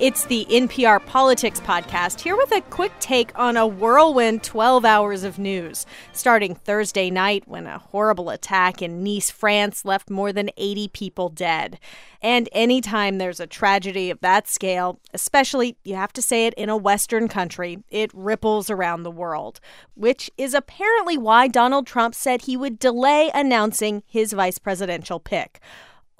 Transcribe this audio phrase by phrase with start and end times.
[0.00, 5.24] It's the NPR Politics Podcast, here with a quick take on a whirlwind 12 hours
[5.24, 5.84] of news.
[6.14, 11.28] Starting Thursday night, when a horrible attack in Nice, France left more than 80 people
[11.28, 11.78] dead.
[12.22, 16.70] And anytime there's a tragedy of that scale, especially, you have to say it, in
[16.70, 19.60] a Western country, it ripples around the world.
[19.92, 25.60] Which is apparently why Donald Trump said he would delay announcing his vice presidential pick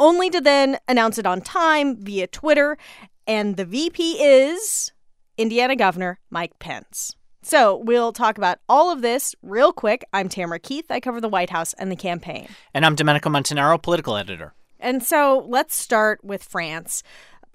[0.00, 2.78] only to then announce it on time via Twitter
[3.26, 4.92] and the VP is
[5.36, 7.14] Indiana Governor Mike Pence.
[7.42, 10.04] So we'll talk about all of this real quick.
[10.12, 10.90] I'm Tamara Keith.
[10.90, 12.48] I cover the White House and the campaign.
[12.74, 14.52] And I'm Domenico Montanaro, political editor.
[14.78, 17.02] And so let's start with France.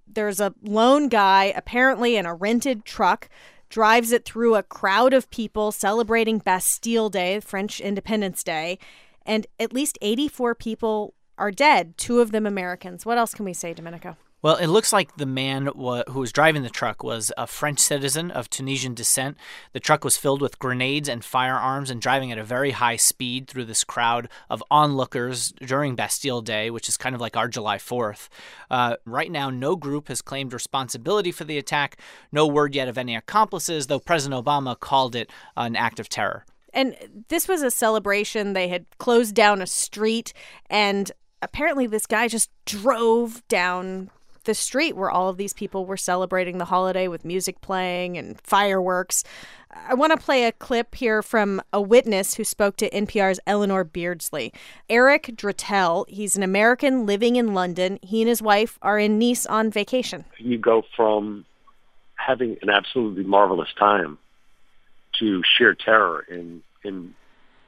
[0.08, 3.30] There's a lone guy, apparently in a rented truck,
[3.70, 8.80] drives it through a crowd of people celebrating Bastille Day, French Independence Day,
[9.26, 13.06] and at least 84 people are dead, two of them Americans.
[13.06, 14.18] What else can we say, Domenico?
[14.42, 18.30] Well, it looks like the man who was driving the truck was a French citizen
[18.30, 19.38] of Tunisian descent.
[19.74, 23.48] The truck was filled with grenades and firearms and driving at a very high speed
[23.48, 27.78] through this crowd of onlookers during Bastille Day, which is kind of like our July
[27.78, 28.28] 4th.
[28.70, 32.00] Uh, right now, no group has claimed responsibility for the attack.
[32.32, 36.46] No word yet of any accomplices, though President Obama called it an act of terror.
[36.72, 36.96] And
[37.30, 38.54] this was a celebration.
[38.54, 40.34] They had closed down a street,
[40.70, 41.12] and
[41.42, 44.12] apparently, this guy just drove down
[44.46, 48.40] the street where all of these people were celebrating the holiday with music playing and
[48.42, 49.24] fireworks.
[49.72, 53.84] I want to play a clip here from a witness who spoke to NPR's Eleanor
[53.84, 54.54] Beardsley.
[54.90, 58.00] Eric Drattel, he's an American living in London.
[58.02, 60.26] He and his wife are in Nice on vacation.
[60.38, 61.46] You go from
[62.16, 64.18] having an absolutely marvelous time
[65.20, 67.16] to sheer terror in in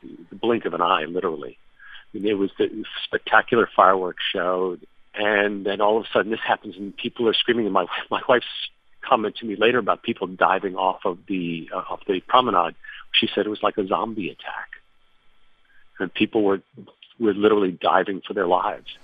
[0.03, 1.57] the blink of an eye, literally.
[2.13, 4.77] I mean, it was the spectacular fireworks show,
[5.17, 7.65] and then all of a sudden this happens and people are screaming.
[7.65, 8.45] And my my wife's
[9.01, 12.75] comment to me later about people diving off of the uh, off the promenade.
[13.13, 14.69] She said it was like a zombie attack,
[15.99, 16.61] and people were
[17.19, 18.97] were literally diving for their lives.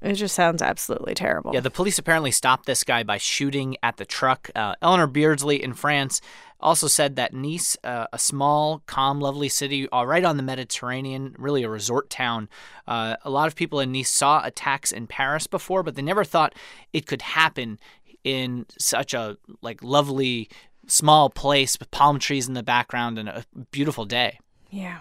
[0.00, 1.52] It just sounds absolutely terrible.
[1.52, 4.48] Yeah, the police apparently stopped this guy by shooting at the truck.
[4.54, 6.20] Uh, Eleanor Beardsley in France
[6.60, 11.34] also said that Nice, uh, a small, calm, lovely city uh, right on the Mediterranean,
[11.38, 12.48] really a resort town.
[12.86, 16.24] Uh, a lot of people in Nice saw attacks in Paris before, but they never
[16.24, 16.54] thought
[16.92, 17.78] it could happen
[18.24, 20.48] in such a like lovely
[20.86, 24.38] small place with palm trees in the background and a beautiful day.
[24.70, 24.98] Yeah.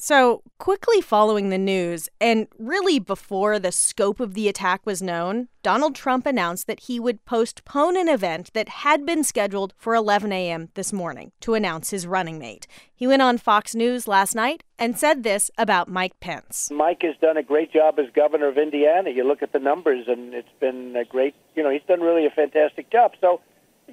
[0.00, 5.48] So, quickly following the news, and really before the scope of the attack was known,
[5.64, 10.30] Donald Trump announced that he would postpone an event that had been scheduled for 11
[10.30, 10.68] a.m.
[10.74, 12.68] this morning to announce his running mate.
[12.94, 16.70] He went on Fox News last night and said this about Mike Pence.
[16.70, 19.10] Mike has done a great job as governor of Indiana.
[19.10, 22.24] You look at the numbers, and it's been a great, you know, he's done really
[22.24, 23.14] a fantastic job.
[23.20, 23.40] So,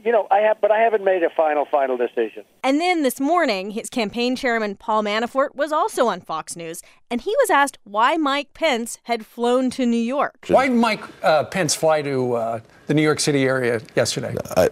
[0.03, 2.43] you know, I have, but I haven't made a final, final decision.
[2.63, 7.21] And then this morning, his campaign chairman, Paul Manafort, was also on Fox News, and
[7.21, 10.45] he was asked why Mike Pence had flown to New York.
[10.47, 14.35] Why did Mike uh, Pence fly to uh, the New York City area yesterday?
[14.57, 14.69] I,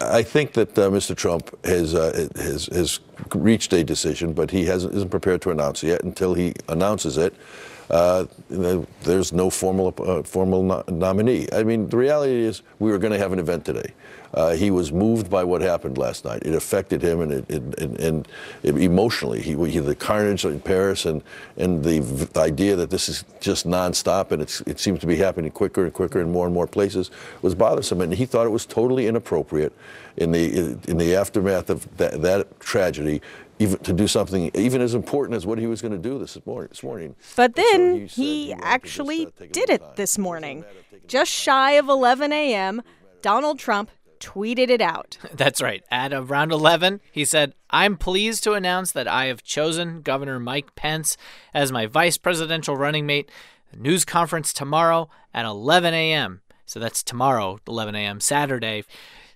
[0.00, 1.16] I think that uh, Mr.
[1.16, 3.00] Trump has, uh, has, has
[3.34, 6.04] reached a decision, but he hasn't, isn't prepared to announce it yet.
[6.04, 7.34] Until he announces it,
[7.92, 11.46] uh, there's no formal uh, formal no- nominee.
[11.52, 13.92] I mean, the reality is we were going to have an event today.
[14.34, 16.42] Uh, he was moved by what happened last night.
[16.42, 18.28] It affected him, and, it, it, and, and
[18.62, 21.22] it, emotionally, he, he, the carnage in Paris, and
[21.58, 25.50] and the, the, idea that this is just nonstop, and it seems to be happening
[25.50, 27.10] quicker and quicker in more and more places,
[27.42, 28.00] was bothersome.
[28.00, 29.74] And he thought it was totally inappropriate
[30.16, 33.20] in the in the aftermath of that, that tragedy
[33.62, 36.38] even to do something even as important as what he was going to do this
[36.44, 36.68] morning.
[36.68, 37.16] This morning.
[37.36, 40.64] But then so he, he actually did it this morning.
[41.06, 42.82] Just shy of 11 a.m.,
[43.22, 43.90] Donald Trump
[44.22, 45.18] tweeted it out.
[45.34, 45.82] That's right.
[45.90, 50.74] At around 11, he said, I'm pleased to announce that I have chosen Governor Mike
[50.74, 51.16] Pence
[51.52, 53.30] as my vice presidential running mate.
[53.76, 56.40] news conference tomorrow at 11 a.m.
[56.64, 58.84] So that's tomorrow, 11 a.m., Saturday.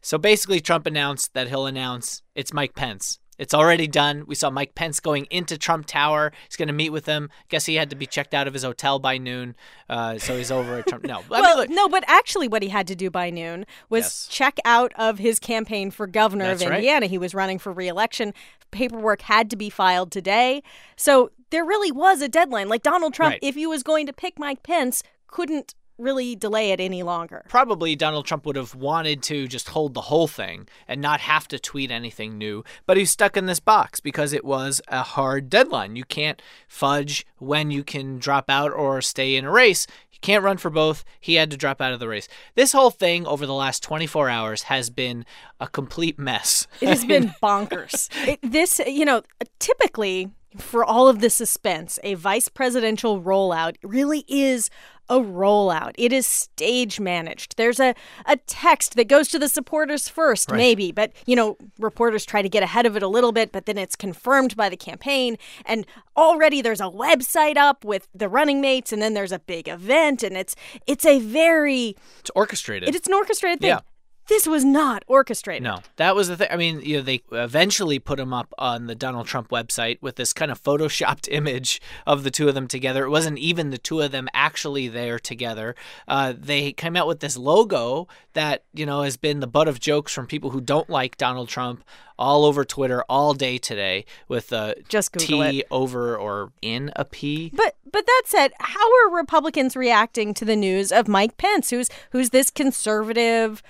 [0.00, 4.24] So basically, Trump announced that he'll announce it's Mike Pence it's already done.
[4.26, 6.32] We saw Mike Pence going into Trump Tower.
[6.48, 7.30] He's going to meet with him.
[7.48, 9.56] Guess he had to be checked out of his hotel by noon,
[9.88, 11.04] uh, so he's over at Trump.
[11.04, 14.04] No, well, I mean, no, but actually, what he had to do by noon was
[14.04, 14.28] yes.
[14.30, 17.02] check out of his campaign for governor That's of Indiana.
[17.02, 17.10] Right.
[17.10, 18.32] He was running for reelection.
[18.70, 20.62] Paperwork had to be filed today,
[20.96, 22.68] so there really was a deadline.
[22.68, 23.40] Like Donald Trump, right.
[23.42, 27.44] if he was going to pick Mike Pence, couldn't really delay it any longer.
[27.48, 31.48] Probably Donald Trump would have wanted to just hold the whole thing and not have
[31.48, 35.48] to tweet anything new, but he's stuck in this box because it was a hard
[35.48, 35.96] deadline.
[35.96, 39.86] You can't fudge when you can drop out or stay in a race.
[40.12, 41.04] You can't run for both.
[41.20, 42.28] He had to drop out of the race.
[42.54, 45.26] This whole thing over the last 24 hours has been
[45.60, 46.66] a complete mess.
[46.80, 48.08] It has been bonkers.
[48.26, 49.22] It, this, you know,
[49.60, 54.70] typically for all of the suspense, a vice presidential rollout really is
[55.08, 55.92] a rollout.
[55.96, 57.56] It is stage managed.
[57.56, 57.94] There's a,
[58.26, 60.56] a text that goes to the supporters first, Right.
[60.58, 63.66] maybe, but you know, reporters try to get ahead of it a little bit, but
[63.66, 65.36] then it's confirmed by the campaign.
[65.64, 65.86] And
[66.16, 70.22] already there's a website up with the running mates, and then there's a big event,
[70.22, 70.56] and it's
[70.86, 72.94] it's a very It's orchestrated.
[72.94, 73.68] it's an orchestrated thing.
[73.68, 73.80] Yeah.
[74.28, 75.62] This was not orchestrated.
[75.62, 76.48] No, that was the thing.
[76.50, 80.16] I mean, you know, they eventually put him up on the Donald Trump website with
[80.16, 83.04] this kind of photoshopped image of the two of them together.
[83.04, 85.76] It wasn't even the two of them actually there together.
[86.08, 89.78] Uh, they came out with this logo that you know has been the butt of
[89.78, 91.84] jokes from people who don't like Donald Trump
[92.18, 97.04] all over Twitter all day today with uh, Just Google T over or in a
[97.04, 97.52] P.
[97.54, 101.88] But but that said, how are Republicans reacting to the news of Mike Pence, who's
[102.10, 103.62] who's this conservative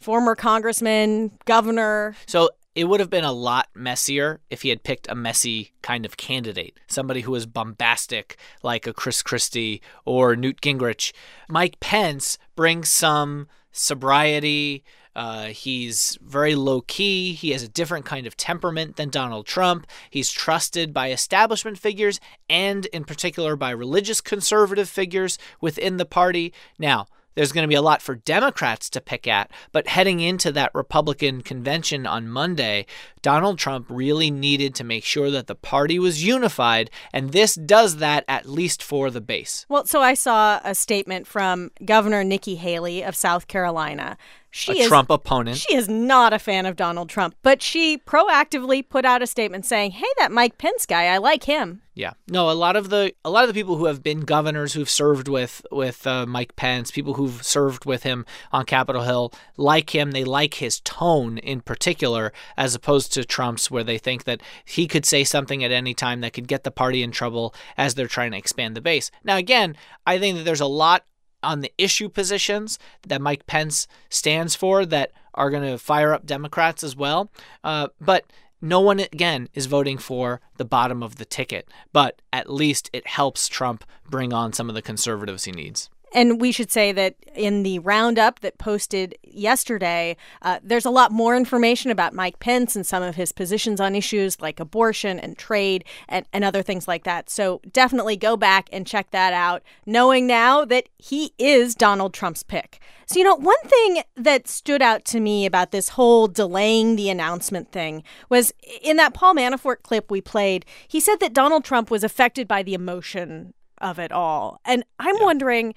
[0.00, 2.16] former congressman, governor?
[2.26, 6.06] So it would have been a lot messier if he had picked a messy kind
[6.06, 11.12] of candidate, somebody who was bombastic like a Chris Christie or Newt Gingrich.
[11.48, 14.84] Mike Pence brings some sobriety.
[15.16, 17.34] Uh, he's very low key.
[17.34, 19.86] He has a different kind of temperament than Donald Trump.
[20.08, 26.54] He's trusted by establishment figures and, in particular, by religious conservative figures within the party.
[26.78, 30.52] Now, there's going to be a lot for Democrats to pick at, but heading into
[30.52, 32.86] that Republican convention on Monday,
[33.22, 37.96] Donald Trump really needed to make sure that the party was unified, and this does
[37.96, 39.66] that at least for the base.
[39.68, 44.16] Well, so I saw a statement from Governor Nikki Haley of South Carolina.
[44.50, 45.56] She a is Trump opponent.
[45.58, 49.64] she is not a fan of Donald Trump, but she proactively put out a statement
[49.64, 52.50] saying, "Hey, that Mike Pence guy, I like him." Yeah, no.
[52.50, 55.28] A lot of the a lot of the people who have been governors who've served
[55.28, 60.12] with with uh, Mike Pence, people who've served with him on Capitol Hill, like him.
[60.12, 64.86] They like his tone in particular, as opposed to Trump's, where they think that he
[64.88, 68.06] could say something at any time that could get the party in trouble as they're
[68.08, 69.10] trying to expand the base.
[69.22, 69.76] Now, again,
[70.06, 71.04] I think that there's a lot
[71.42, 76.26] on the issue positions that Mike Pence stands for that are going to fire up
[76.26, 77.30] Democrats as well.
[77.64, 78.24] Uh, but
[78.60, 81.68] no one, again, is voting for the bottom of the ticket.
[81.92, 85.88] But at least it helps Trump bring on some of the conservatives he needs.
[86.12, 91.12] And we should say that in the roundup that posted yesterday, uh, there's a lot
[91.12, 95.38] more information about Mike Pence and some of his positions on issues like abortion and
[95.38, 97.30] trade and, and other things like that.
[97.30, 102.42] So definitely go back and check that out, knowing now that he is Donald Trump's
[102.42, 102.80] pick.
[103.06, 107.10] So, you know, one thing that stood out to me about this whole delaying the
[107.10, 108.52] announcement thing was
[108.82, 112.62] in that Paul Manafort clip we played, he said that Donald Trump was affected by
[112.62, 114.60] the emotion of it all.
[114.64, 115.74] And I'm wondering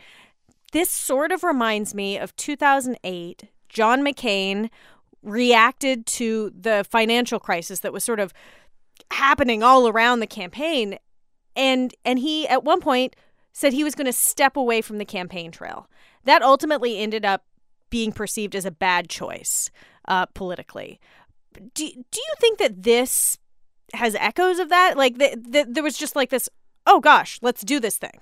[0.73, 3.43] this sort of reminds me of 2008.
[3.69, 4.69] John McCain
[5.21, 8.33] reacted to the financial crisis that was sort of
[9.11, 10.97] happening all around the campaign
[11.55, 13.15] and and he at one point
[13.53, 15.87] said he was going to step away from the campaign trail.
[16.25, 17.43] That ultimately ended up
[17.89, 19.69] being perceived as a bad choice
[20.07, 20.99] uh, politically.
[21.53, 23.37] Do, do you think that this
[23.93, 24.97] has echoes of that?
[24.97, 26.49] Like, the, the, there was just like this,
[26.85, 28.19] oh gosh, let's do this thing.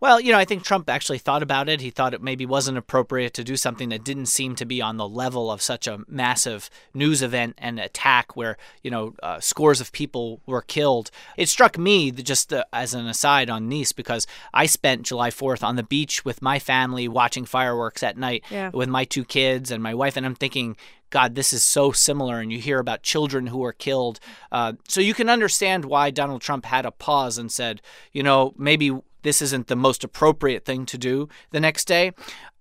[0.00, 1.80] Well, you know, I think Trump actually thought about it.
[1.80, 4.98] He thought it maybe wasn't appropriate to do something that didn't seem to be on
[4.98, 9.80] the level of such a massive news event and attack where, you know, uh, scores
[9.80, 11.10] of people were killed.
[11.36, 15.62] It struck me, just uh, as an aside on Nice, because I spent July 4th
[15.64, 18.70] on the beach with my family watching fireworks at night Yeah.
[18.74, 20.76] with my two kids and my wife, and I'm thinking,
[21.14, 22.40] God, this is so similar.
[22.40, 24.18] And you hear about children who are killed.
[24.50, 27.80] Uh, so you can understand why Donald Trump had a pause and said,
[28.12, 28.90] you know, maybe
[29.22, 32.10] this isn't the most appropriate thing to do the next day.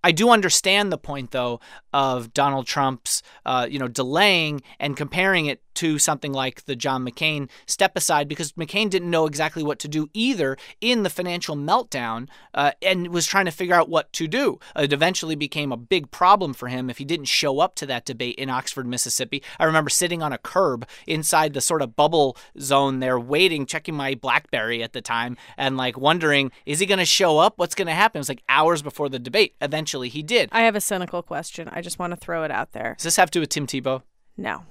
[0.04, 1.60] I do understand the point, though,
[1.94, 7.06] of Donald Trump's, uh, you know, delaying and comparing it to something like the John
[7.06, 11.56] McCain step aside because McCain didn't know exactly what to do either in the financial
[11.56, 14.60] meltdown uh, and was trying to figure out what to do.
[14.76, 18.06] It eventually became a big problem for him if he didn't show up to that
[18.06, 19.42] debate in Oxford, Mississippi.
[19.60, 23.96] I remember sitting on a curb inside the sort of bubble zone there, waiting, checking
[23.96, 27.58] my Blackberry at the time, and like wondering, is he going to show up?
[27.58, 28.20] What's going to happen?
[28.20, 29.56] It was like hours before the debate.
[29.94, 30.50] Eventually, he did.
[30.52, 31.70] I have a cynical question.
[31.72, 32.96] I just want to throw it out there.
[32.98, 34.02] Does this have to do with Tim Tebow?
[34.36, 34.64] No.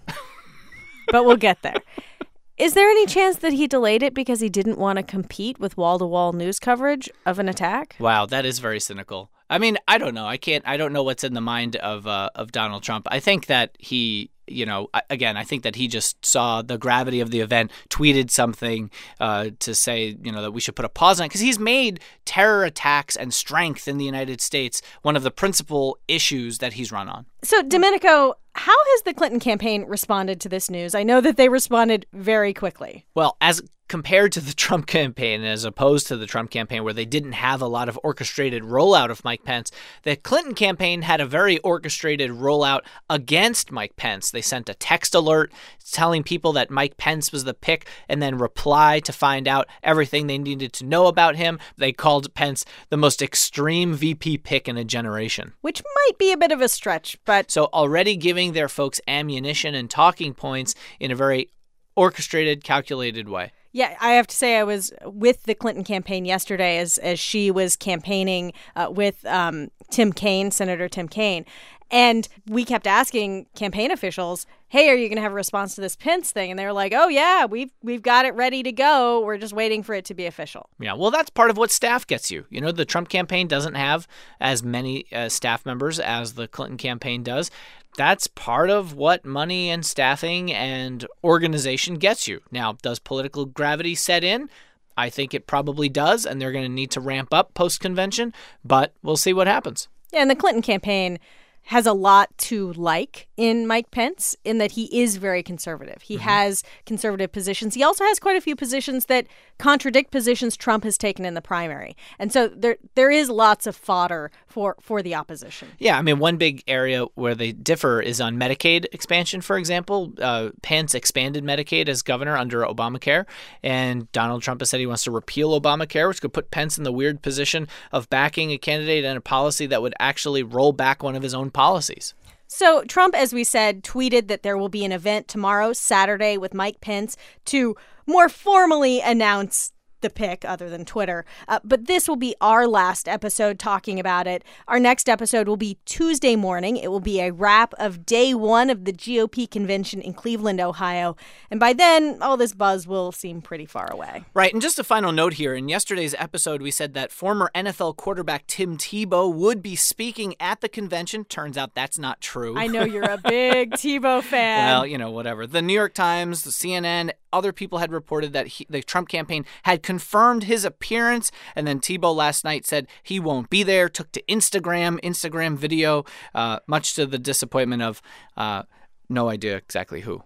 [1.13, 1.77] but we'll get there.
[2.59, 5.77] Is there any chance that he delayed it because he didn't want to compete with
[5.77, 7.95] wall to wall news coverage of an attack?
[8.01, 9.31] Wow, that is very cynical.
[9.49, 10.27] I mean, I don't know.
[10.27, 10.65] I can't.
[10.67, 13.07] I don't know what's in the mind of uh, of Donald Trump.
[13.09, 17.21] I think that he you know, again, I think that he just saw the gravity
[17.21, 20.89] of the event, tweeted something uh, to say, you know, that we should put a
[20.89, 25.17] pause on it because he's made terror attacks and strength in the United States one
[25.17, 27.27] of the principal issues that he's run on.
[27.43, 30.95] So, Domenico, how has the Clinton campaign responded to this news?
[30.95, 33.07] I know that they responded very quickly.
[33.15, 37.05] Well, as compared to the Trump campaign, as opposed to the Trump campaign, where they
[37.05, 39.71] didn't have a lot of orchestrated rollout of Mike Pence,
[40.03, 42.81] the Clinton campaign had a very orchestrated rollout
[43.11, 44.31] against Mike Pence.
[44.31, 45.53] They sent a text alert
[45.93, 50.27] telling people that Mike Pence was the pick and then reply to find out everything
[50.27, 51.59] they needed to know about him.
[51.77, 55.53] They called Pence the most extreme VP pick in a generation.
[55.61, 57.51] Which might be a bit of a stretch, but.
[57.51, 61.51] So already giving their folks ammunition and talking points in a very
[61.95, 63.53] orchestrated, calculated way.
[63.73, 67.51] Yeah, I have to say I was with the Clinton campaign yesterday as as she
[67.51, 71.47] was campaigning uh, with um, Tim Kaine, Senator Tim Kaine,
[71.93, 75.83] and we kept asking campaign officials, "Hey, are you going to have a response to
[75.83, 78.73] this Pence thing?" And they were like, "Oh yeah, we've we've got it ready to
[78.73, 79.21] go.
[79.21, 82.07] We're just waiting for it to be official." Yeah, well, that's part of what staff
[82.07, 82.47] gets you.
[82.51, 84.09] You know, the Trump campaign doesn't have
[84.41, 87.51] as many uh, staff members as the Clinton campaign does
[87.97, 92.41] that's part of what money and staffing and organization gets you.
[92.51, 94.49] Now, does political gravity set in?
[94.97, 98.35] I think it probably does, and they're going to need to ramp up post convention,
[98.65, 99.89] but we'll see what happens.
[100.13, 101.19] Yeah, and the Clinton campaign
[101.65, 106.03] has a lot to like in Mike Pence in that he is very conservative.
[106.03, 106.25] He mm-hmm.
[106.25, 107.75] has conservative positions.
[107.75, 109.27] He also has quite a few positions that
[109.59, 111.97] contradict positions Trump has taken in the primary.
[112.19, 115.69] And so there there is lots of fodder for for the opposition.
[115.79, 120.13] Yeah, I mean one big area where they differ is on Medicaid expansion, for example.
[120.21, 123.25] Uh, Pence expanded Medicaid as governor under Obamacare,
[123.63, 126.85] and Donald Trump has said he wants to repeal Obamacare, which could put Pence in
[126.85, 131.03] the weird position of backing a candidate and a policy that would actually roll back
[131.03, 132.15] one of his own policies.
[132.47, 136.53] So, Trump, as we said, tweeted that there will be an event tomorrow, Saturday, with
[136.53, 137.17] Mike Pence
[137.47, 141.25] to more formally announce the pick other than Twitter.
[141.49, 144.45] Uh, but this will be our last episode talking about it.
[144.69, 146.77] Our next episode will be Tuesday morning.
[146.77, 151.17] It will be a wrap of day one of the GOP convention in Cleveland, Ohio.
[151.51, 154.25] And by then, all this buzz will seem pretty far away.
[154.35, 154.53] Right.
[154.53, 158.47] And just a final note here in yesterday's episode, we said that former NFL quarterback
[158.47, 161.25] Tim Tebow would be speaking at the convention.
[161.25, 162.57] Turns out that's not true.
[162.59, 164.67] I know you're a big Tebow fan.
[164.67, 165.47] Well, you know, whatever.
[165.47, 169.45] The New York Times, the CNN, other people had reported that he, the Trump campaign
[169.65, 171.31] had confirmed his appearance.
[171.57, 176.05] And then Tebow last night said he won't be there, took to Instagram, Instagram video,
[176.35, 178.03] uh, much to the disappointment of
[178.37, 178.65] uh,
[179.09, 180.23] no idea exactly who.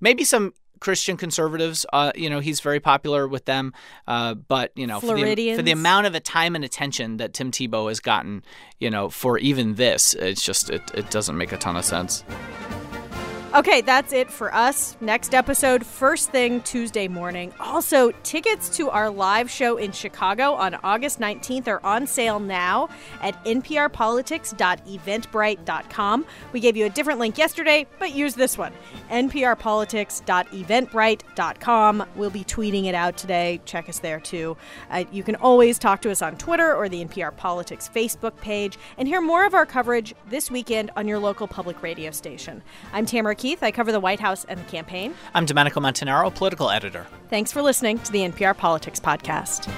[0.00, 1.86] Maybe some Christian conservatives.
[1.92, 3.72] Uh, you know, he's very popular with them.
[4.06, 7.50] Uh, but you know, for the, for the, amount of time and attention that Tim
[7.50, 8.44] Tebow has gotten,
[8.78, 12.22] you know, for even this, it's just it, it doesn't make a ton of sense.
[13.54, 14.96] Okay, that's it for us.
[15.00, 17.54] Next episode, first thing Tuesday morning.
[17.60, 22.88] Also, tickets to our live show in Chicago on August 19th are on sale now
[23.20, 26.26] at nprpolitics.eventbrite.com.
[26.52, 28.72] We gave you a different link yesterday, but use this one
[29.08, 32.06] nprpolitics.eventbrite.com.
[32.16, 33.60] We'll be tweeting it out today.
[33.64, 34.56] Check us there too.
[34.90, 38.76] Uh, you can always talk to us on Twitter or the NPR Politics Facebook page
[38.98, 42.60] and hear more of our coverage this weekend on your local public radio station.
[42.92, 43.62] I'm Tamara Keith.
[43.62, 45.14] I cover the White House and the campaign.
[45.34, 47.06] I'm Domenico Montanaro, political editor.
[47.28, 49.70] Thanks for listening to the NPR Politics Podcast.